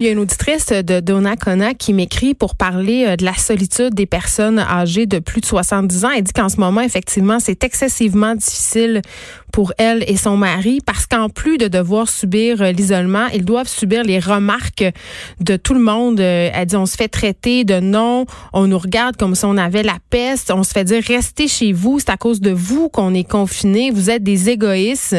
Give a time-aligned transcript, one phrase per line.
[0.00, 3.94] Il y a une auditrice de Donnacona qui m'écrit pour parler euh, de la solitude
[3.94, 6.10] des personnes âgées de plus de 70 ans.
[6.16, 9.02] Elle dit qu'en ce moment, effectivement, c'est excessivement difficile
[9.52, 13.66] pour elle et son mari parce qu'en plus de devoir subir euh, l'isolement, ils doivent
[13.66, 14.84] subir les remarques
[15.40, 16.20] de tout le monde.
[16.20, 19.56] Euh, elle dit, on se fait traiter de non, on nous regarde comme si on
[19.56, 22.88] avait la peste, on se fait dire, restez chez vous, c'est à cause de vous
[22.88, 25.16] qu'on est confinés, vous êtes des égoïstes.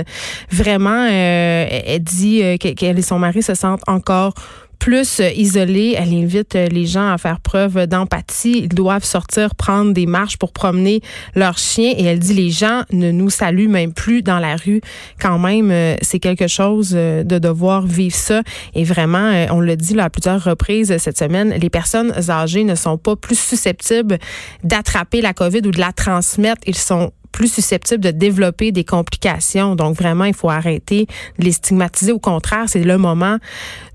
[0.49, 4.35] Vraiment, elle dit qu'elle et son mari se sentent encore
[4.79, 5.95] plus euh, isolée.
[5.97, 8.61] Elle invite euh, les gens à faire preuve d'empathie.
[8.63, 11.01] Ils doivent sortir, prendre des marches pour promener
[11.35, 11.93] leurs chiens.
[11.97, 14.81] Et elle dit les gens ne nous saluent même plus dans la rue.
[15.21, 18.41] Quand même, euh, c'est quelque chose de devoir vivre ça.
[18.73, 22.97] Et vraiment, on le dit à plusieurs reprises cette semaine, les personnes âgées ne sont
[22.97, 24.17] pas plus susceptibles
[24.63, 26.61] d'attraper la COVID ou de la transmettre.
[26.65, 29.75] Ils sont plus susceptibles de développer des complications.
[29.75, 31.07] Donc vraiment, il faut arrêter
[31.37, 32.11] de les stigmatiser.
[32.11, 33.37] Au contraire, c'est le moment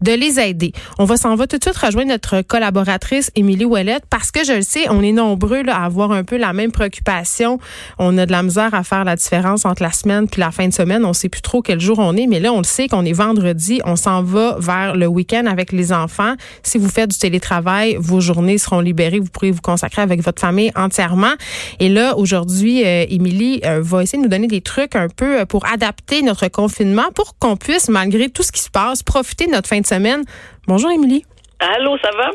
[0.00, 0.72] de les aider.
[0.98, 4.52] On va s'en va tout de suite rejoindre notre collaboratrice Émilie Ouellette parce que je
[4.52, 7.58] le sais, on est nombreux là, à avoir un peu la même préoccupation.
[7.98, 10.68] On a de la misère à faire la différence entre la semaine puis la fin
[10.68, 11.04] de semaine.
[11.04, 13.12] On sait plus trop quel jour on est, mais là, on le sait qu'on est
[13.12, 13.80] vendredi.
[13.84, 16.34] On s'en va vers le week-end avec les enfants.
[16.62, 19.20] Si vous faites du télétravail, vos journées seront libérées.
[19.20, 21.34] Vous pourrez vous consacrer avec votre famille entièrement.
[21.80, 25.40] Et là, aujourd'hui, euh, Émilie euh, va essayer de nous donner des trucs un peu
[25.40, 29.46] euh, pour adapter notre confinement pour qu'on puisse, malgré tout ce qui se passe, profiter
[29.46, 30.24] de notre fin de semaine.
[30.68, 31.24] Bonjour, Émilie.
[31.58, 32.30] Allô, ça va?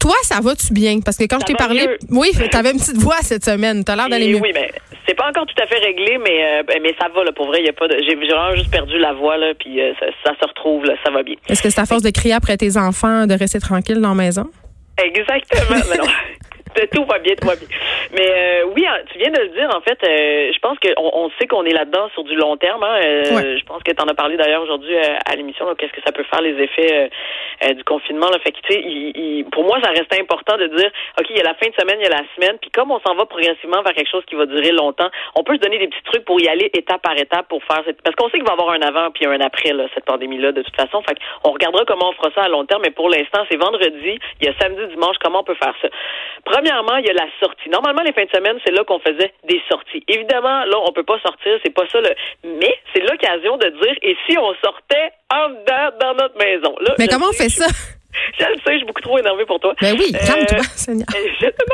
[0.00, 0.98] Toi, ça va-tu bien?
[1.04, 3.84] Parce que quand je t'ai parlé, oui, tu avais une petite voix cette semaine.
[3.84, 4.40] Tu as l'air d'aller mieux.
[4.40, 4.72] Oui, mais
[5.06, 7.46] c'est pas encore tout à fait réglé, mais, euh, ben, mais ça va, là, pour
[7.46, 7.62] vrai.
[7.62, 9.78] Y a pas de, j'ai vraiment juste perdu la voix, là, puis
[10.24, 11.36] ça, se retrouve, là, ça va bien.
[11.48, 14.14] Est-ce que c'est à force de crier après tes enfants de rester tranquille dans la
[14.14, 14.50] maison?
[14.98, 15.78] Exactement.
[15.98, 16.10] non.
[16.94, 17.68] tout va bien, tout va bien.
[18.12, 21.10] Mais euh, oui, hein, tu viens de le dire, en fait, euh, je pense qu'on
[21.12, 22.82] on sait qu'on est là-dedans sur du long terme.
[22.82, 26.02] Hein, euh, Je pense que tu en as parlé d'ailleurs aujourd'hui à l'émission, qu'est-ce que
[26.04, 27.10] ça peut faire les effets
[27.74, 28.28] du confinement.
[28.28, 28.38] Là.
[28.40, 31.44] Fait que, tu sais, pour moi, ça reste important de dire, OK, il y a
[31.44, 33.82] la fin de semaine, il y a la semaine, puis comme on s'en va progressivement
[33.82, 36.40] vers quelque chose qui va durer longtemps, on peut se donner des petits trucs pour
[36.40, 38.02] y aller étape par étape pour faire cette...
[38.02, 40.52] Parce qu'on sait qu'il va y avoir un avant puis un après, là, cette pandémie-là,
[40.52, 41.02] de toute façon.
[41.02, 44.18] Fait on regardera comment on fera ça à long terme, mais pour l'instant, c'est vendredi,
[44.40, 45.88] il y a samedi, dimanche, comment on peut faire ça.
[46.62, 47.68] Premièrement, il y a la sortie.
[47.70, 50.04] Normalement, les fins de semaine, c'est là qu'on faisait des sorties.
[50.06, 52.14] Évidemment, là, on peut pas sortir, c'est pas ça le.
[52.44, 56.72] Mais c'est l'occasion de dire et si on sortait en dedans dans notre maison?
[56.80, 57.66] Là, Mais comment on fait ça?
[58.38, 59.74] Je le sais, je suis beaucoup trop énervée pour toi.
[59.80, 61.06] Ben oui, calme-toi, euh, Seigneur.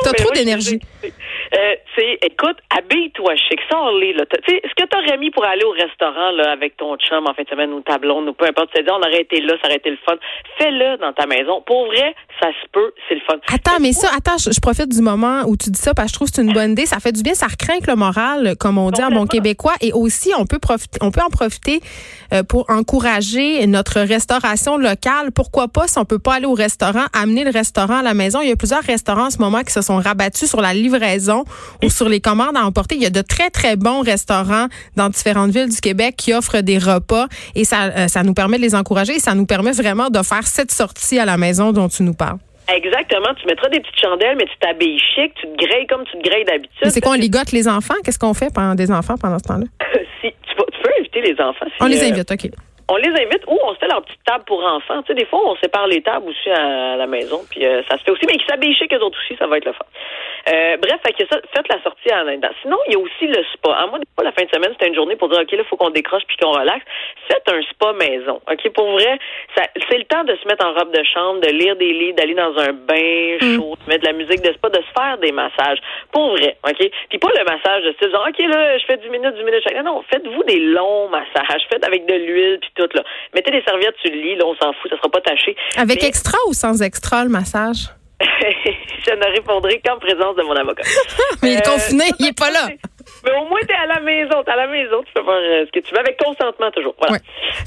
[0.05, 0.79] T'as trop d'énergie.
[1.05, 4.25] Euh, c'est, écoute, habille-toi chic, sors-les, là.
[4.27, 7.35] Tu sais, ce que t'aurais mis pour aller au restaurant, là, avec ton chum en
[7.35, 9.69] fin de semaine ou ta blonde ou peu importe, tu on aurait été là, ça
[9.69, 10.15] aurait été le fun.
[10.59, 11.63] Fais-le dans ta maison.
[11.67, 13.37] Pour vrai, ça se peut, c'est le fun.
[13.53, 16.15] Attends, mais ça, attends, je, profite du moment où tu dis ça parce que je
[16.15, 16.87] trouve que c'est une bonne idée.
[16.87, 19.75] Ça fait du bien, ça recrinque le moral, comme on dit en bon québécois.
[19.81, 21.81] Et aussi, on peut profiter, on peut en profiter
[22.33, 25.33] euh, pour encourager notre restauration locale.
[25.35, 28.41] Pourquoi pas, si on peut pas aller au restaurant, amener le restaurant à la maison.
[28.41, 31.45] Il y a plusieurs restaurants en ce moment qui se sont rabattus sur la livraison
[31.93, 32.97] sur les commandes à emporter.
[32.97, 34.67] Il y a de très, très bons restaurants
[34.97, 38.57] dans différentes villes du Québec qui offrent des repas et ça, euh, ça nous permet
[38.57, 41.73] de les encourager et ça nous permet vraiment de faire cette sortie à la maison
[41.73, 42.39] dont tu nous parles.
[42.75, 43.35] Exactement.
[43.41, 46.29] Tu mettras des petites chandelles, mais tu t'habilles chic, tu te grilles comme tu te
[46.29, 46.91] grilles d'habitude.
[46.91, 47.95] C'est quoi, on ligote les enfants?
[48.05, 49.67] Qu'est-ce qu'on fait pendant des enfants pendant ce temps-là?
[50.21, 51.67] si, tu, peux inviter les enfants.
[51.81, 52.51] on les euh, invite, OK
[52.91, 55.03] on les invite ou on se fait leur petite table pour enfants.
[55.03, 57.99] Tu sais, des fois, on sépare les tables aussi à, la maison, puis euh, ça
[57.99, 58.25] se fait aussi.
[58.27, 59.85] Mais qu'ils s'habillent chez eux autres aussi, ça va être le fun.
[60.49, 62.49] Euh, bref, fait que ça, faites la sortie en dedans.
[62.63, 63.73] Sinon, il y a aussi le spa.
[63.73, 65.59] À moi, des fois, la fin de semaine, c'était une journée pour dire, OK, là,
[65.61, 66.85] il faut qu'on décroche puis qu'on relaxe.
[67.29, 68.41] Faites un spa maison.
[68.51, 69.19] OK, pour vrai,
[69.55, 72.35] c'est le temps de se mettre en robe de chambre, de lire des livres, d'aller
[72.35, 73.57] dans un bain mm.
[73.57, 75.79] chaud, de mettre de la musique de spa, de se faire des massages.
[76.13, 76.91] Pour vrai, OK?
[77.11, 79.63] Puis pas le massage de style, genre, OK, là, je fais 10 minutes, 10 minutes
[79.63, 79.85] chaque.
[79.85, 81.67] Non, faites-vous des longs massages.
[81.71, 83.03] Faites avec de l'huile puis tout, là.
[83.35, 85.57] Mettez des serviettes sur le lit, là, on s'en fout, ça sera pas taché.
[85.77, 87.91] Avec extra ou sans extra, le massage?
[88.21, 90.83] je ne répondrai qu'en présence de mon avocat.
[91.43, 92.69] mais il est confiné, il est pas là.
[93.25, 94.43] Mais au moins, tu es à la maison.
[94.45, 95.03] Tu à la maison.
[95.07, 96.95] Tu peux faire euh, ce que tu veux avec consentement toujours.
[96.99, 97.17] Voilà.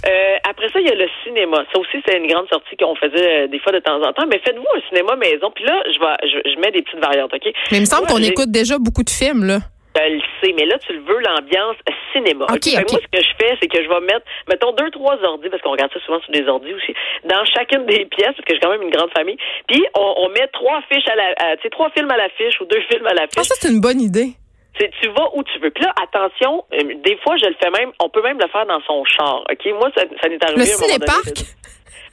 [0.06, 1.64] Euh, après ça, il y a le cinéma.
[1.72, 4.26] Ça aussi, c'est une grande sortie qu'on faisait euh, des fois de temps en temps.
[4.28, 5.52] Mais faites-vous un cinéma maison.
[5.56, 7.54] Puis là, je, vais, je, mets des petites variantes, OK?
[7.72, 9.60] Mais il me semble qu'on écoute déjà beaucoup de films, là.
[9.96, 11.76] Je le sais, mais là, tu le veux, l'ambiance
[12.14, 12.46] cinéma.
[12.48, 15.62] Moi, ce que je fais, c'est que je vais mettre, mettons, deux, trois ordis, parce
[15.62, 16.94] qu'on regarde ça souvent sur des ordis aussi,
[17.26, 19.38] dans chacune des pièces, parce que j'ai quand même une grande famille.
[19.68, 22.82] Puis, on, met trois fiches à la, tu sais, trois films à l'affiche ou deux
[22.90, 23.38] films à l'affiche.
[23.38, 24.32] Ah, ça, c'est une bonne idée.
[24.78, 25.72] tu vas où tu veux.
[25.72, 28.66] Puis là, attention, euh, des fois, je le fais même, on peut même le faire
[28.66, 29.66] dans son char, OK?
[29.74, 31.36] Moi, ça, ça n'est arrivé Le cinépark?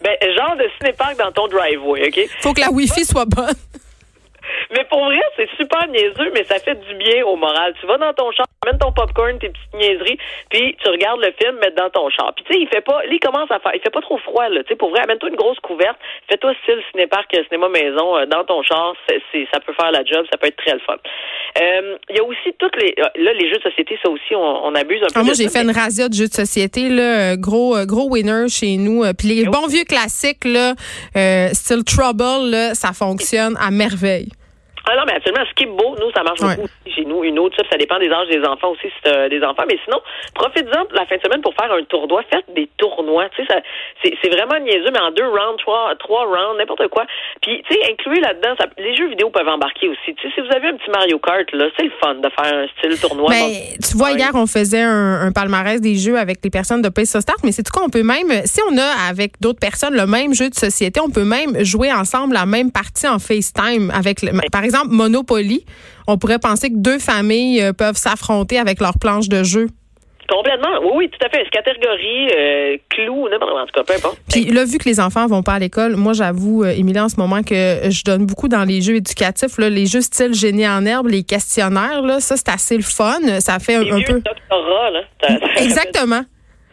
[0.01, 2.29] Ben, genre de cinépark dans ton driveway, OK?
[2.41, 3.55] Faut que la Wi-Fi soit bonne.
[4.71, 7.75] Mais pour vrai, c'est super niaiseux, mais ça fait du bien au moral.
[7.81, 10.19] Tu vas dans ton char, mets ton popcorn, tes petites niaiseries,
[10.51, 12.33] puis tu regardes le film, mets dans ton char.
[12.35, 14.49] Puis tu sais, il fait pas, il commence à faire, il fait pas trop froid
[14.49, 14.63] là.
[14.63, 15.99] Tu sais, pour vrai, amène-toi une grosse couverte,
[16.29, 19.21] fais-toi style cinépark, cinéma maison euh, dans ton char, c'est,
[19.53, 20.97] ça peut faire la job, ça peut être très le fun.
[21.61, 24.35] Euh, il y a aussi toutes les, euh, là, les jeux de société, ça aussi,
[24.35, 25.21] on, abuse un peu.
[25.21, 28.77] Ah, moi, j'ai fait une razzia de jeux de société, là, gros, gros winner chez
[28.77, 29.03] nous.
[29.17, 30.75] Puis les bons vieux classiques, là,
[31.53, 34.29] style Trouble, là, ça fonctionne à merveille.
[34.91, 35.45] Ah non, mais absolument,
[35.77, 37.23] beau, nous, ça marche beaucoup chez nous.
[37.25, 39.65] Une autre, ça, dépend des âges des enfants aussi, si des enfants.
[39.69, 40.01] Mais sinon,
[40.35, 42.23] profite-en la fin de semaine pour faire un tournoi.
[42.31, 43.29] Faites des tournois.
[43.37, 43.63] Tu sais,
[44.23, 47.05] c'est vraiment niaiseux, mais en deux rounds, trois, trois rounds, n'importe quoi.
[47.43, 50.15] Puis, tu sais, incluez là-dedans, les jeux vidéo peuvent embarquer aussi.
[50.15, 52.55] Tu sais, si vous avez un petit Mario Kart, là, c'est le fun de faire
[52.55, 53.31] un style tournoi.
[53.31, 57.19] Mais tu vois, hier, on faisait un, palmarès des jeux avec les personnes de Place
[57.19, 60.07] Start, mais c'est tout quoi, on peut même, si on a avec d'autres personnes le
[60.07, 64.23] même jeu de société, on peut même jouer ensemble la même partie en FaceTime avec,
[64.23, 65.65] le, par exemple, Monopoly,
[66.07, 69.69] on pourrait penser que deux familles euh, peuvent s'affronter avec leur planche de jeu.
[70.29, 70.69] Complètement.
[70.83, 71.49] Oui, oui, tout à fait.
[71.51, 74.19] Catégorie, euh, clou, n'importe en tout cas, peu importe.
[74.31, 77.09] Puis là, vu que les enfants vont pas à l'école, moi, j'avoue, euh, Émilie, en
[77.09, 80.69] ce moment, que je donne beaucoup dans les jeux éducatifs, là, les jeux style génie
[80.69, 83.41] en herbe, les questionnaires, là, ça, c'est assez le fun.
[83.41, 84.21] Ça fait un, un peu.
[84.21, 85.01] Doctorat, là.
[85.57, 86.23] Exactement.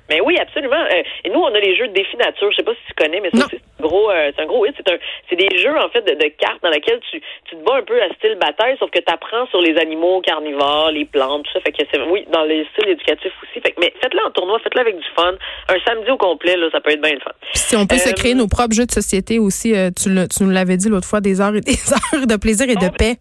[0.09, 0.75] Mais oui, absolument.
[0.75, 2.51] Euh, et nous, on a les jeux de défi nature.
[2.51, 4.75] Je sais pas si tu connais, mais ça, c'est gros, euh, c'est un gros hit.
[4.77, 4.97] C'est un,
[5.29, 7.83] c'est des jeux en fait de, de, cartes dans lesquels tu, tu te bats un
[7.83, 11.53] peu à style bataille, sauf que tu apprends sur les animaux carnivores, les plantes, tout
[11.53, 11.59] ça.
[11.61, 13.61] Fait que c'est, oui, dans les styles éducatifs aussi.
[13.61, 15.33] Fait que, mais faites-le en tournoi, faites-le avec du fun.
[15.69, 17.31] Un samedi au complet, là, ça peut être bien le fun.
[17.53, 20.51] si on peut se créer euh, nos propres jeux de société aussi, tu, tu nous
[20.51, 21.73] l'avais dit l'autre fois, des heures et des
[22.13, 23.17] heures de plaisir et de paix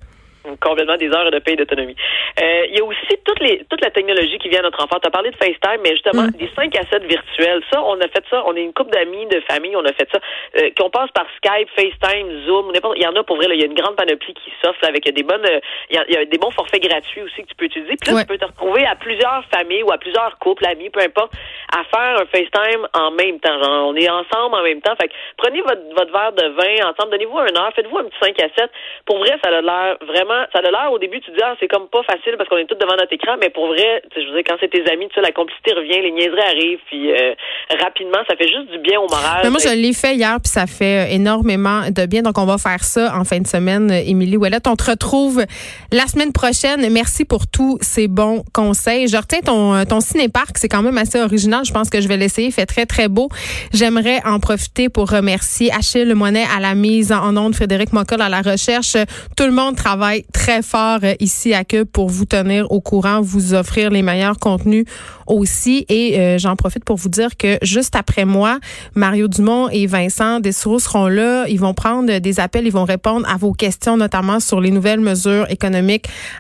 [0.61, 1.97] complètement des heures de paye d'autonomie.
[2.43, 4.99] Euh, il y a aussi toute, les, toute la technologie qui vient à notre enfant.
[5.01, 6.31] Tu as parlé de FaceTime, mais justement, mm.
[6.33, 7.63] des 5 à 7 virtuels.
[7.73, 8.43] Ça, on a fait ça.
[8.47, 10.19] On est une couple d'amis, de famille, on a fait ça.
[10.57, 12.97] Euh, qu'on passe par Skype, FaceTime, Zoom, n'importe.
[12.97, 13.47] Il y en a pour vrai.
[13.51, 15.47] il y a une grande panoplie qui s'offre avec des bonnes.
[15.47, 15.61] Euh,
[15.91, 17.97] il, y a, des bons forfaits gratuits aussi que tu peux utiliser.
[18.01, 21.01] Puis là, tu peux te retrouver à plusieurs familles ou à plusieurs couples, amis, peu
[21.01, 21.33] importe,
[21.75, 23.63] à faire un FaceTime en même temps.
[23.63, 24.95] Genre, on est ensemble en même temps.
[25.01, 28.19] Fait que prenez votre, votre verre de vin ensemble, donnez-vous un heure, faites-vous un petit
[28.21, 28.71] 5 à 7.
[29.07, 31.69] Pour vrai, ça a l'air vraiment, ça a l'air au début, tu dis, ah, c'est
[31.69, 34.35] comme pas facile parce qu'on est tous devant notre écran, mais pour vrai, je veux
[34.35, 37.35] dire, quand c'est tes amis, tu sais, la complicité revient, les niaiseries arrivent, puis euh,
[37.81, 39.49] rapidement, ça fait juste du bien au moral.
[39.51, 42.23] Moi, je l'ai fait hier, puis ça fait euh, énormément de bien.
[42.23, 44.67] Donc, on va faire ça en fin de semaine, euh, Émilie Ouellette.
[44.67, 45.45] On te retrouve
[45.95, 46.89] la semaine prochaine.
[46.91, 49.07] Merci pour tous ces bons conseils.
[49.07, 51.65] Je retiens ton, ton ciné-parc, c'est quand même assez original.
[51.65, 52.49] Je pense que je vais l'essayer.
[52.49, 53.29] Il fait très, très beau.
[53.73, 58.29] J'aimerais en profiter pour remercier Achille Moinet à la mise en onde, Frédéric Mocol à
[58.29, 58.97] la recherche.
[59.37, 63.21] Tout le monde travaille très fort euh, ici à Cube pour vous tenir au courant,
[63.21, 64.87] vous offrir les meilleurs contenus
[65.29, 65.87] aussi.
[65.89, 68.59] Et euh, j'en profite pour vous dire que juste après moi,
[68.97, 71.47] Mario Dumont et Vincent Dessoureau seront là.
[71.47, 75.01] Ils vont prendre des appels, ils vont répondre à vos questions, notamment sur les nouvelles
[75.01, 75.84] mesures économiques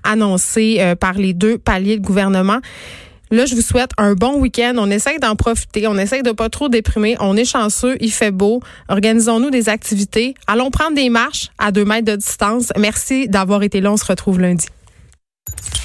[0.02, 2.60] annoncées euh, par les deux paliers de gouvernement.
[3.30, 4.74] Là, je vous souhaite un bon week-end.
[4.76, 5.88] On essaye d'en profiter.
[5.88, 7.16] On essaye de pas trop déprimer.
[7.20, 7.96] On est chanceux.
[8.00, 8.60] Il fait beau.
[8.88, 10.34] Organisons-nous des activités.
[10.46, 12.72] Allons prendre des marches à deux mètres de distance.
[12.78, 13.92] Merci d'avoir été là.
[13.92, 14.66] On se retrouve lundi.